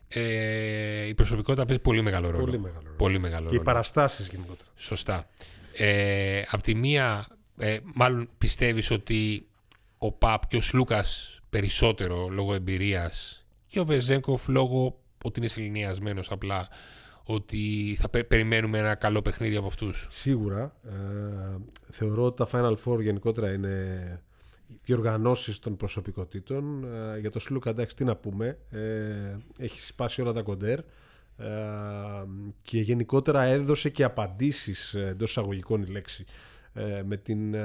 [0.08, 2.44] Ε, η προσωπικότητα παίζει πολύ μεγάλο ρόλο.
[2.44, 2.96] Πολύ μεγάλο ρόλο.
[2.96, 4.70] Πολύ μεγάλο και οι παραστάσεις γενικότερα.
[4.74, 5.28] Σωστά.
[5.76, 7.26] Ε, απ' τη μία,
[7.58, 9.46] ε, μάλλον πιστεύεις ότι
[9.98, 16.30] ο Παπ και ο Σλούκας περισσότερο λόγω εμπειρίας και ο Βεζέγκοφ λόγω ότι είναι σεληνιασμένος
[16.30, 16.68] απλά
[17.24, 20.06] ότι θα περιμένουμε ένα καλό παιχνίδι από αυτούς.
[20.10, 20.76] Σίγουρα.
[20.84, 20.92] Ε,
[21.90, 24.22] θεωρώ ότι τα Final Four γενικότερα είναι
[24.84, 26.84] διοργανώσεις των προσωπικότητων.
[26.84, 28.58] Ε, για το Σλούκα, εντάξει, τι να πούμε.
[28.70, 30.78] Ε, έχει σπάσει όλα τα κοντέρ.
[30.78, 30.84] Ε,
[32.62, 36.24] και γενικότερα έδωσε και απαντήσεις εντός εισαγωγικών η λέξη
[37.04, 37.56] με την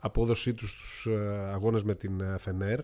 [0.00, 1.08] απόδοσή τους στους
[1.52, 2.80] αγώνες με την Φενέρ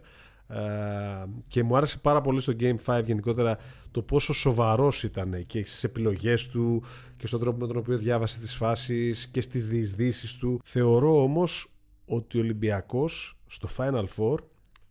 [1.49, 3.59] και μου άρεσε πάρα πολύ στο Game 5 γενικότερα
[3.91, 6.83] το πόσο σοβαρός ήταν και στις επιλογές του
[7.17, 10.61] και στον τρόπο με τον οποίο διάβασε τις φάσεις και στις διεισδύσεις του.
[10.65, 11.71] Θεωρώ όμως
[12.09, 14.39] ότι ο Ολυμπιακός στο Final Four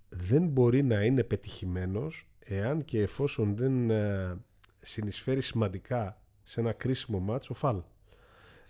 [0.10, 4.38] δεν μπορεί να είναι πετυχημένος εάν και εφόσον δεν ε,
[4.80, 7.82] συνεισφέρει σημαντικά σε ένα κρίσιμο μάτς ο Φαλ.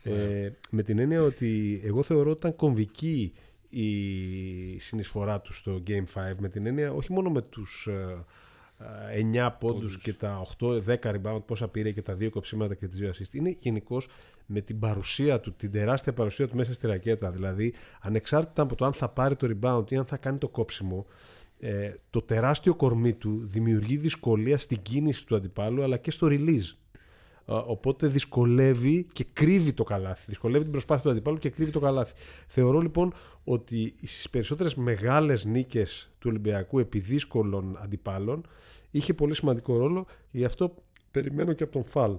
[0.03, 0.13] Ναι.
[0.13, 3.33] Ε, με την έννοια ότι εγώ θεωρώ ότι ήταν κομβική
[3.69, 7.89] η συνεισφορά του στο Game 5 με την έννοια όχι μόνο με τους
[8.79, 9.97] 9 ε, πόντους.
[9.97, 13.33] και τα 8-10 rebound πόσα πήρε και τα δύο κοψίματα και τις δύο assist.
[13.33, 14.07] Είναι γενικώς
[14.45, 17.31] με την παρουσία του, την τεράστια παρουσία του μέσα στη ρακέτα.
[17.31, 21.05] Δηλαδή ανεξάρτητα από το αν θα πάρει το rebound ή αν θα κάνει το κόψιμο
[21.59, 26.75] ε, το τεράστιο κορμί του δημιουργεί δυσκολία στην κίνηση του αντιπάλου αλλά και στο release
[27.49, 30.25] Οπότε δυσκολεύει και κρύβει το καλάθι.
[30.27, 32.13] Δυσκολεύει την προσπάθεια του αντιπάλου και κρύβει το καλάθι.
[32.47, 38.47] Θεωρώ λοιπόν ότι στις περισσότερες μεγάλες νίκες του Ολυμπιακού επί δύσκολων αντιπάλων
[38.91, 40.05] είχε πολύ σημαντικό ρόλο.
[40.31, 40.73] Γι' αυτό
[41.11, 42.17] περιμένω και από τον Φαλ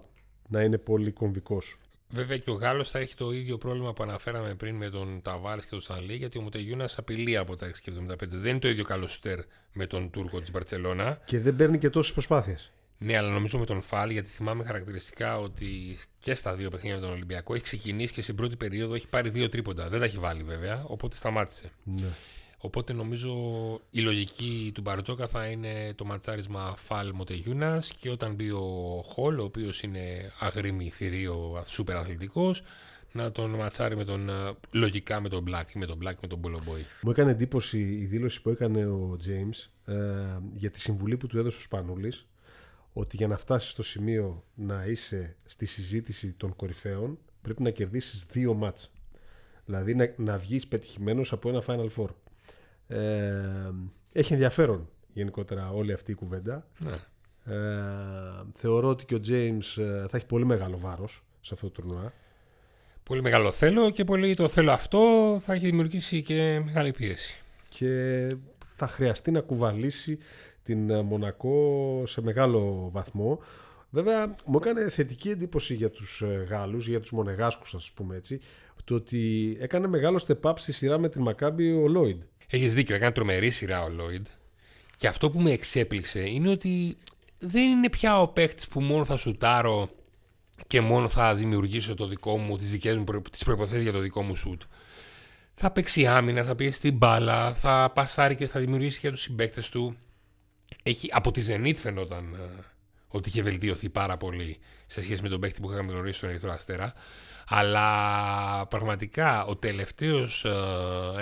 [0.48, 1.78] να είναι πολύ κομβικός.
[2.10, 5.58] Βέβαια και ο Γάλλος θα έχει το ίδιο πρόβλημα που αναφέραμε πριν με τον Ταβάρ
[5.58, 8.28] και τον Σανλή, γιατί ο Μουτεγιούνας απειλεί από τα 6,75.
[8.28, 9.38] Δεν είναι το ίδιο καλό σουτέρ
[9.72, 11.20] με τον Τούρκο της Μπαρσελόνα.
[11.24, 12.72] Και δεν παίρνει και τόσες προσπάθειες.
[12.98, 17.02] Ναι, αλλά νομίζω με τον Φαλ, γιατί θυμάμαι χαρακτηριστικά ότι και στα δύο παιχνίδια με
[17.02, 19.88] τον Ολυμπιακό έχει ξεκινήσει και στην πρώτη περίοδο έχει πάρει δύο τρίποντα.
[19.88, 21.70] Δεν τα έχει βάλει βέβαια, οπότε σταμάτησε.
[21.84, 22.08] Ναι.
[22.60, 23.32] Οπότε νομίζω
[23.90, 29.38] η λογική του Μπαρτζόκα θα είναι το ματσάρισμα Φαλ Μοτεγιούνας και όταν μπει ο Χολ,
[29.38, 32.54] ο οποίος είναι αγρίμη θηρίο, σούπερ αθλητικό,
[33.12, 34.30] να τον ματσάρει με τον,
[34.70, 36.80] λογικά με τον Black ή με τον Black με τον Bolo Boy.
[37.02, 39.96] Μου έκανε εντύπωση η δήλωση που έκανε ο James ε,
[40.54, 42.26] για τη συμβουλή που του έδωσε ο Σπανούλης
[42.98, 48.24] ότι για να φτάσεις στο σημείο να είσαι στη συζήτηση των κορυφαίων πρέπει να κερδίσεις
[48.24, 48.92] δύο μάτς.
[49.64, 52.08] Δηλαδή να, να βγεις πετυχημένος από ένα Final Four.
[52.86, 53.70] Ε,
[54.12, 56.66] έχει ενδιαφέρον γενικότερα όλη αυτή η κουβέντα.
[56.78, 56.94] Ναι.
[57.54, 61.82] Ε, θεωρώ ότι και ο James ε, θα έχει πολύ μεγάλο βάρος σε αυτό το
[61.82, 62.12] τουρνουά.
[63.02, 65.00] Πολύ μεγάλο θέλω και πολύ το θέλω αυτό
[65.40, 67.38] θα έχει δημιουργήσει και μεγάλη πίεση.
[67.68, 68.36] Και
[68.68, 70.18] θα χρειαστεί να κουβαλήσει
[70.68, 73.38] την ε, Μονακό σε μεγάλο βαθμό.
[73.90, 78.40] Βέβαια, μου έκανε θετική εντύπωση για τους ε, Γάλλους, για τους Μονεγάσκους, ας πούμε έτσι,
[78.84, 82.22] το ότι έκανε μεγάλο step up στη σειρά με την Μακάμπη ο Λόιντ.
[82.50, 84.26] Έχεις δίκιο, έκανε τρομερή σειρά ο Λόιντ.
[84.96, 86.96] Και αυτό που με εξέπληξε είναι ότι
[87.38, 89.90] δεν είναι πια ο παίχτη που μόνο θα σουτάρω
[90.66, 94.22] και μόνο θα δημιουργήσω το δικό μου, τις δικές μου τις προϋποθέσεις για το δικό
[94.22, 94.62] μου σουτ.
[95.54, 99.68] Θα παίξει άμυνα, θα πιέσει την μπάλα, θα πασάρει και θα δημιουργήσει για τους συμπαίκτες
[99.68, 99.96] του.
[100.82, 102.64] Έχει, από τη Zenit φαινόταν ε,
[103.08, 106.52] ότι είχε βελτιωθεί πάρα πολύ σε σχέση με τον παίκτη που είχαμε γνωρίσει στον Ερυθρό
[106.52, 106.92] Αστέρα.
[107.46, 110.50] Αλλά πραγματικά ο τελευταίος ε,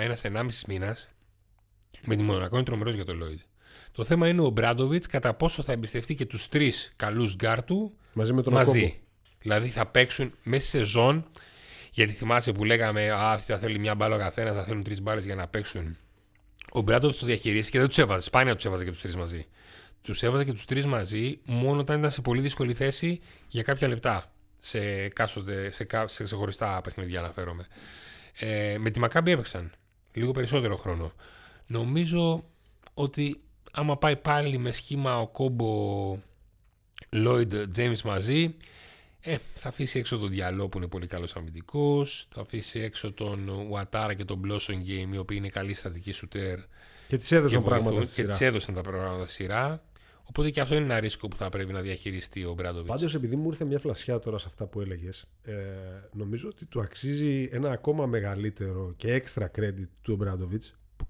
[0.03, 1.09] ένας ενάμιση μήνας
[2.05, 3.39] με τη Μονακό είναι τρομερός για τον Λόιντ.
[3.91, 7.97] Το θέμα είναι ο Ομπράντοβιτς κατά πόσο θα εμπιστευτεί και τους τρεις καλούς γκαρντ του
[8.13, 8.33] μαζί.
[8.33, 8.99] Με τον μαζί.
[9.39, 11.29] Δηλαδή θα παίξουν μέσα σε σεζόν.
[11.91, 15.01] Γιατί θυμάσαι που λέγαμε, Α, αυτοί θα θέλει μια μπάλα ο καθένας, θα θέλουν τρεις
[15.01, 15.97] μπάλες για να παίξουν.
[16.77, 18.21] Ο Ομπράντοβιτς το διαχειρίστηκε και δεν τους έβαζε.
[18.21, 19.45] Σπάνια τους έβαζε και τους τρεις μαζί.
[20.01, 23.87] Τους έβαζε και τους τρεις μαζί μόνο όταν ήταν σε πολύ δύσκολη θέση για κάποια
[23.87, 24.31] λεπτά.
[24.59, 27.67] Σε, κάσοτε, σε, σε ξεχωριστά παιχνίδια αναφέρομαι.
[28.39, 29.71] Ε, με τη Μακάμπη έπαιξαν
[30.13, 31.11] λίγο περισσότερο χρόνο.
[31.67, 32.43] Νομίζω
[32.93, 36.17] ότι άμα πάει πάλι με σχήμα ο κόμπο
[37.11, 38.55] Lloyd James μαζί
[39.21, 43.47] ε, θα αφήσει έξω τον Διαλό που είναι πολύ καλός αμυντικός θα αφήσει έξω τον
[43.69, 46.59] Ουατάρα και τον Blossom Game οι οποίοι είναι καλοί στατικοί σουτέρ
[47.07, 49.81] και τις έδωσαν πράγματα και τις έδωσαν τα πράγματα σειρά.
[50.23, 52.89] Οπότε και αυτό είναι ένα ρίσκο που θα πρέπει να διαχειριστεί ο Μπράντοβιτς.
[52.89, 55.53] Πάντως, επειδή μου ήρθε μια φλασιά τώρα σε αυτά που έλεγες, ε,
[56.11, 61.05] νομίζω ότι του αξίζει ένα ακόμα μεγαλύτερο και extra credit του Μπράντοβιτς που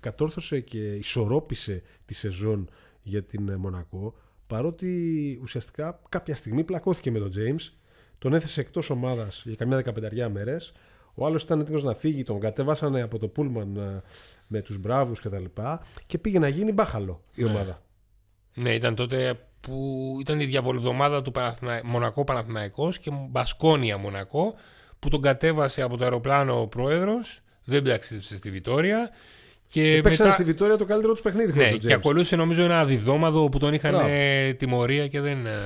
[0.00, 2.68] κατόρθωσε και ισορρόπησε τη σεζόν
[3.02, 4.14] για την ε, Μονακό
[4.54, 7.72] παρότι ουσιαστικά κάποια στιγμή πλακώθηκε με τον James
[8.18, 10.72] τον έθεσε εκτός ομάδας για καμιά δεκαπενταριά μέρες
[11.14, 14.02] ο άλλος ήταν έτοιμος να φύγει, τον κατέβασανε από το Πούλμαν ε,
[14.46, 17.50] με τους μπράβους και τα λοιπά και πήγε να γίνει μπάχαλο η ναι.
[17.50, 17.82] ομάδα.
[18.54, 21.32] Ναι, ήταν τότε που ήταν η διαβολοβδομάδα του
[21.84, 24.54] Μονακό Παναθηναϊκός και Μπασκόνια Μονακό
[24.98, 29.10] που τον κατέβασε από το αεροπλάνο ο πρόεδρος δεν ταξίδεψε στη Βιτόρια.
[29.70, 30.30] Και Παίξανε μετά...
[30.32, 31.52] στη Βιτόρια το καλύτερο τους παιχνίδι.
[31.52, 35.60] Ναι, και ακολούθησε νομίζω ένα διβδόμαδο που τον είχαν ε, τιμωρία και δεν ε,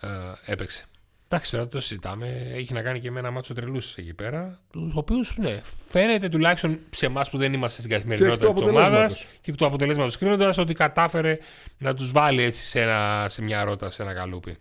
[0.00, 0.08] ε,
[0.44, 0.84] έπαιξε.
[1.32, 2.50] Εντάξει, τώρα το συζητάμε.
[2.54, 4.58] Έχει να κάνει και με ένα μάτσο τρελούς εκεί πέρα.
[4.70, 9.52] Τους οποίους ναι, φαίνεται τουλάχιστον σε εμάς που δεν είμαστε στην καθημερινότητα της ομάδας και
[9.52, 11.38] τους αποτελέσματο κρίνοντας ότι κατάφερε
[11.78, 14.56] να τους βάλει έτσι σε, ένα, σε μια ρότα, σε ένα καλούπι.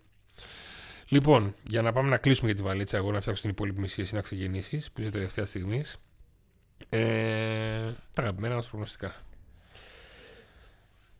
[1.08, 4.01] Λοιπόν, για να πάμε να κλείσουμε για τη βαλίτσα, εγώ να φτιάξω την υπόλοιπη μισή,
[4.01, 5.97] εσύ να ξεκινήσεις, που είσαι τελευταία στιγμής.
[6.89, 9.15] Ε, τα αγαπημένα μας προγνωστικά.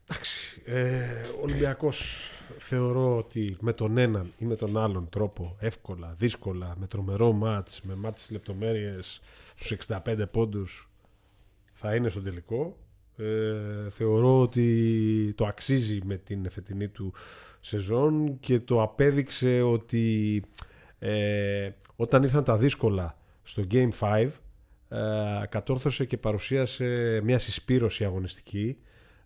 [0.08, 0.62] Εντάξει.
[0.66, 6.76] Ε, ο Ολυμπιακός θεωρώ ότι με τον έναν ή με τον άλλον τρόπο εύκολα, δύσκολα,
[6.80, 9.22] με τρομερό μάτς, με μάτς λεπτομέρειες
[9.56, 10.90] στους 65 πόντους
[11.74, 12.78] θα είναι στο τελικό.
[13.18, 17.14] Ε, θεωρώ ότι το αξίζει με την φετινή του
[17.60, 20.44] σεζόν και το απέδειξε ότι
[21.00, 24.30] ε, όταν ήρθαν τα δύσκολα στο Game 5 ε,
[25.50, 28.78] κατόρθωσε και παρουσίασε μια συσπήρωση αγωνιστική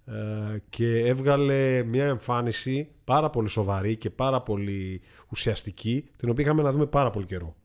[0.05, 6.61] ε, και έβγαλε μια εμφάνιση πάρα πολύ σοβαρή και πάρα πολύ ουσιαστική την οποία είχαμε
[6.61, 7.55] να δούμε πάρα πολύ καιρό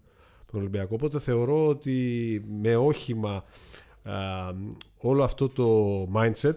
[0.51, 0.95] τον Ολυμπιακό.
[0.95, 3.45] Οπότε θεωρώ ότι με όχημα
[4.03, 4.13] ε,
[4.97, 6.57] όλο αυτό το mindset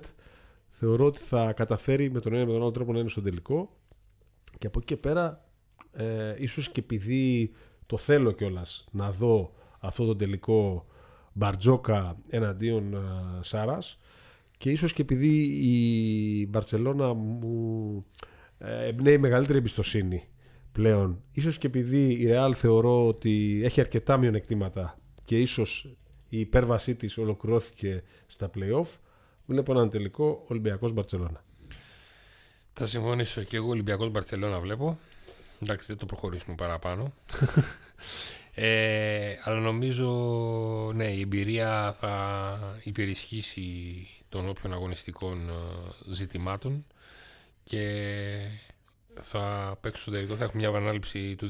[0.69, 3.75] θεωρώ ότι θα καταφέρει με τον ένα με τον άλλο τρόπο να είναι στο τελικό.
[4.58, 5.45] Και από εκεί και πέρα
[5.91, 7.51] ε, ίσως και επειδή
[7.86, 10.86] το θέλω κιόλας να δω αυτό το τελικό
[11.33, 12.97] Μπαρτζόκα εναντίον
[13.41, 13.97] Σάρας.
[14.57, 18.05] Και ίσως και επειδή η Μπαρτσελώνα μου
[18.57, 20.23] ε, εμπνέει μεγαλύτερη εμπιστοσύνη
[20.71, 25.95] πλέον ίσως και επειδή η Ρεάλ θεωρώ ότι έχει αρκετά μειονεκτήματα και ίσως
[26.29, 28.87] η υπέρβασή της ολοκληρώθηκε στα play-off
[29.45, 31.43] βλέπω έναν τελικό Ολυμπιακός Μπαρτσελώνα
[32.73, 33.69] Θα συμφωνήσω και εγώ.
[33.69, 34.97] Ολυμπιακός Μπαρτσελώνα βλέπω.
[35.59, 37.13] Εντάξει δεν το προχωρήσουμε παραπάνω
[38.53, 40.07] Ε, αλλά νομίζω
[40.95, 46.85] ναι, η εμπειρία θα υπερισχύσει των όποιων αγωνιστικών ε, ζητημάτων
[47.63, 47.83] και
[49.21, 51.49] θα παίξω στο τελικό, θα έχουμε μια επανάληψη του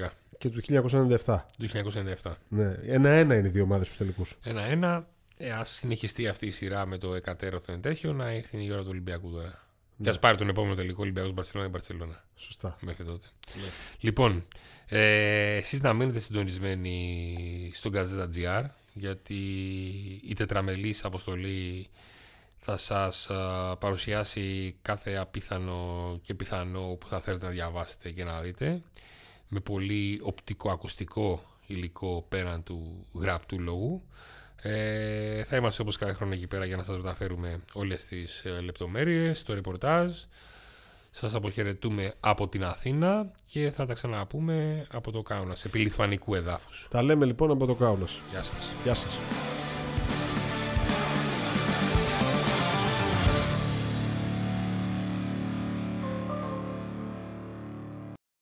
[0.00, 0.08] 2010.
[0.38, 1.38] Και του 1997.
[1.58, 1.68] Του
[2.22, 2.32] 1997.
[2.48, 2.74] Ναι.
[2.82, 4.38] Ένα-ένα είναι οι δύο ομάδες στους τελικούς.
[4.42, 5.08] Ένα-ένα.
[5.36, 8.88] Ε, ας συνεχιστεί αυτή η σειρά με το εκατέρωθεν τέτοιο να έρθει η ώρα του
[8.90, 9.69] Ολυμπιακού τώρα.
[10.00, 10.06] Ναι.
[10.06, 12.24] Και ας πάρει τον επόμενο τελικό Ολυμπιακός Μπαρσελόνα και Μπαρσελόνα.
[12.36, 12.76] Σωστά.
[12.80, 13.26] Μέχρι τότε.
[13.54, 13.68] Ναι.
[14.00, 14.46] Λοιπόν,
[14.86, 19.34] ε, εσείς να μείνετε συντονισμένοι στον Gazeta GR γιατί
[20.24, 21.88] η τετραμελής αποστολή
[22.58, 23.30] θα σας
[23.78, 28.82] παρουσιάσει κάθε απίθανο και πιθανό που θα θέλετε να διαβάσετε και να δείτε
[29.48, 34.02] με πολύ οπτικό-ακουστικό υλικό πέραν του γραπτού λόγου.
[34.62, 38.60] Ε, θα είμαστε όπως κάθε χρόνο εκεί πέρα για να σας μεταφέρουμε όλες τις ε,
[38.60, 40.12] λεπτομέρειες, το ρεπορτάζ.
[41.10, 46.86] Σας αποχαιρετούμε από την Αθήνα και θα τα ξαναπούμε από το Κάουνας, επί λιθουανικού εδάφους.
[46.90, 48.20] Τα λέμε λοιπόν από το Κάουνας.
[48.30, 48.72] Γεια σας.
[48.84, 49.18] Γεια σας.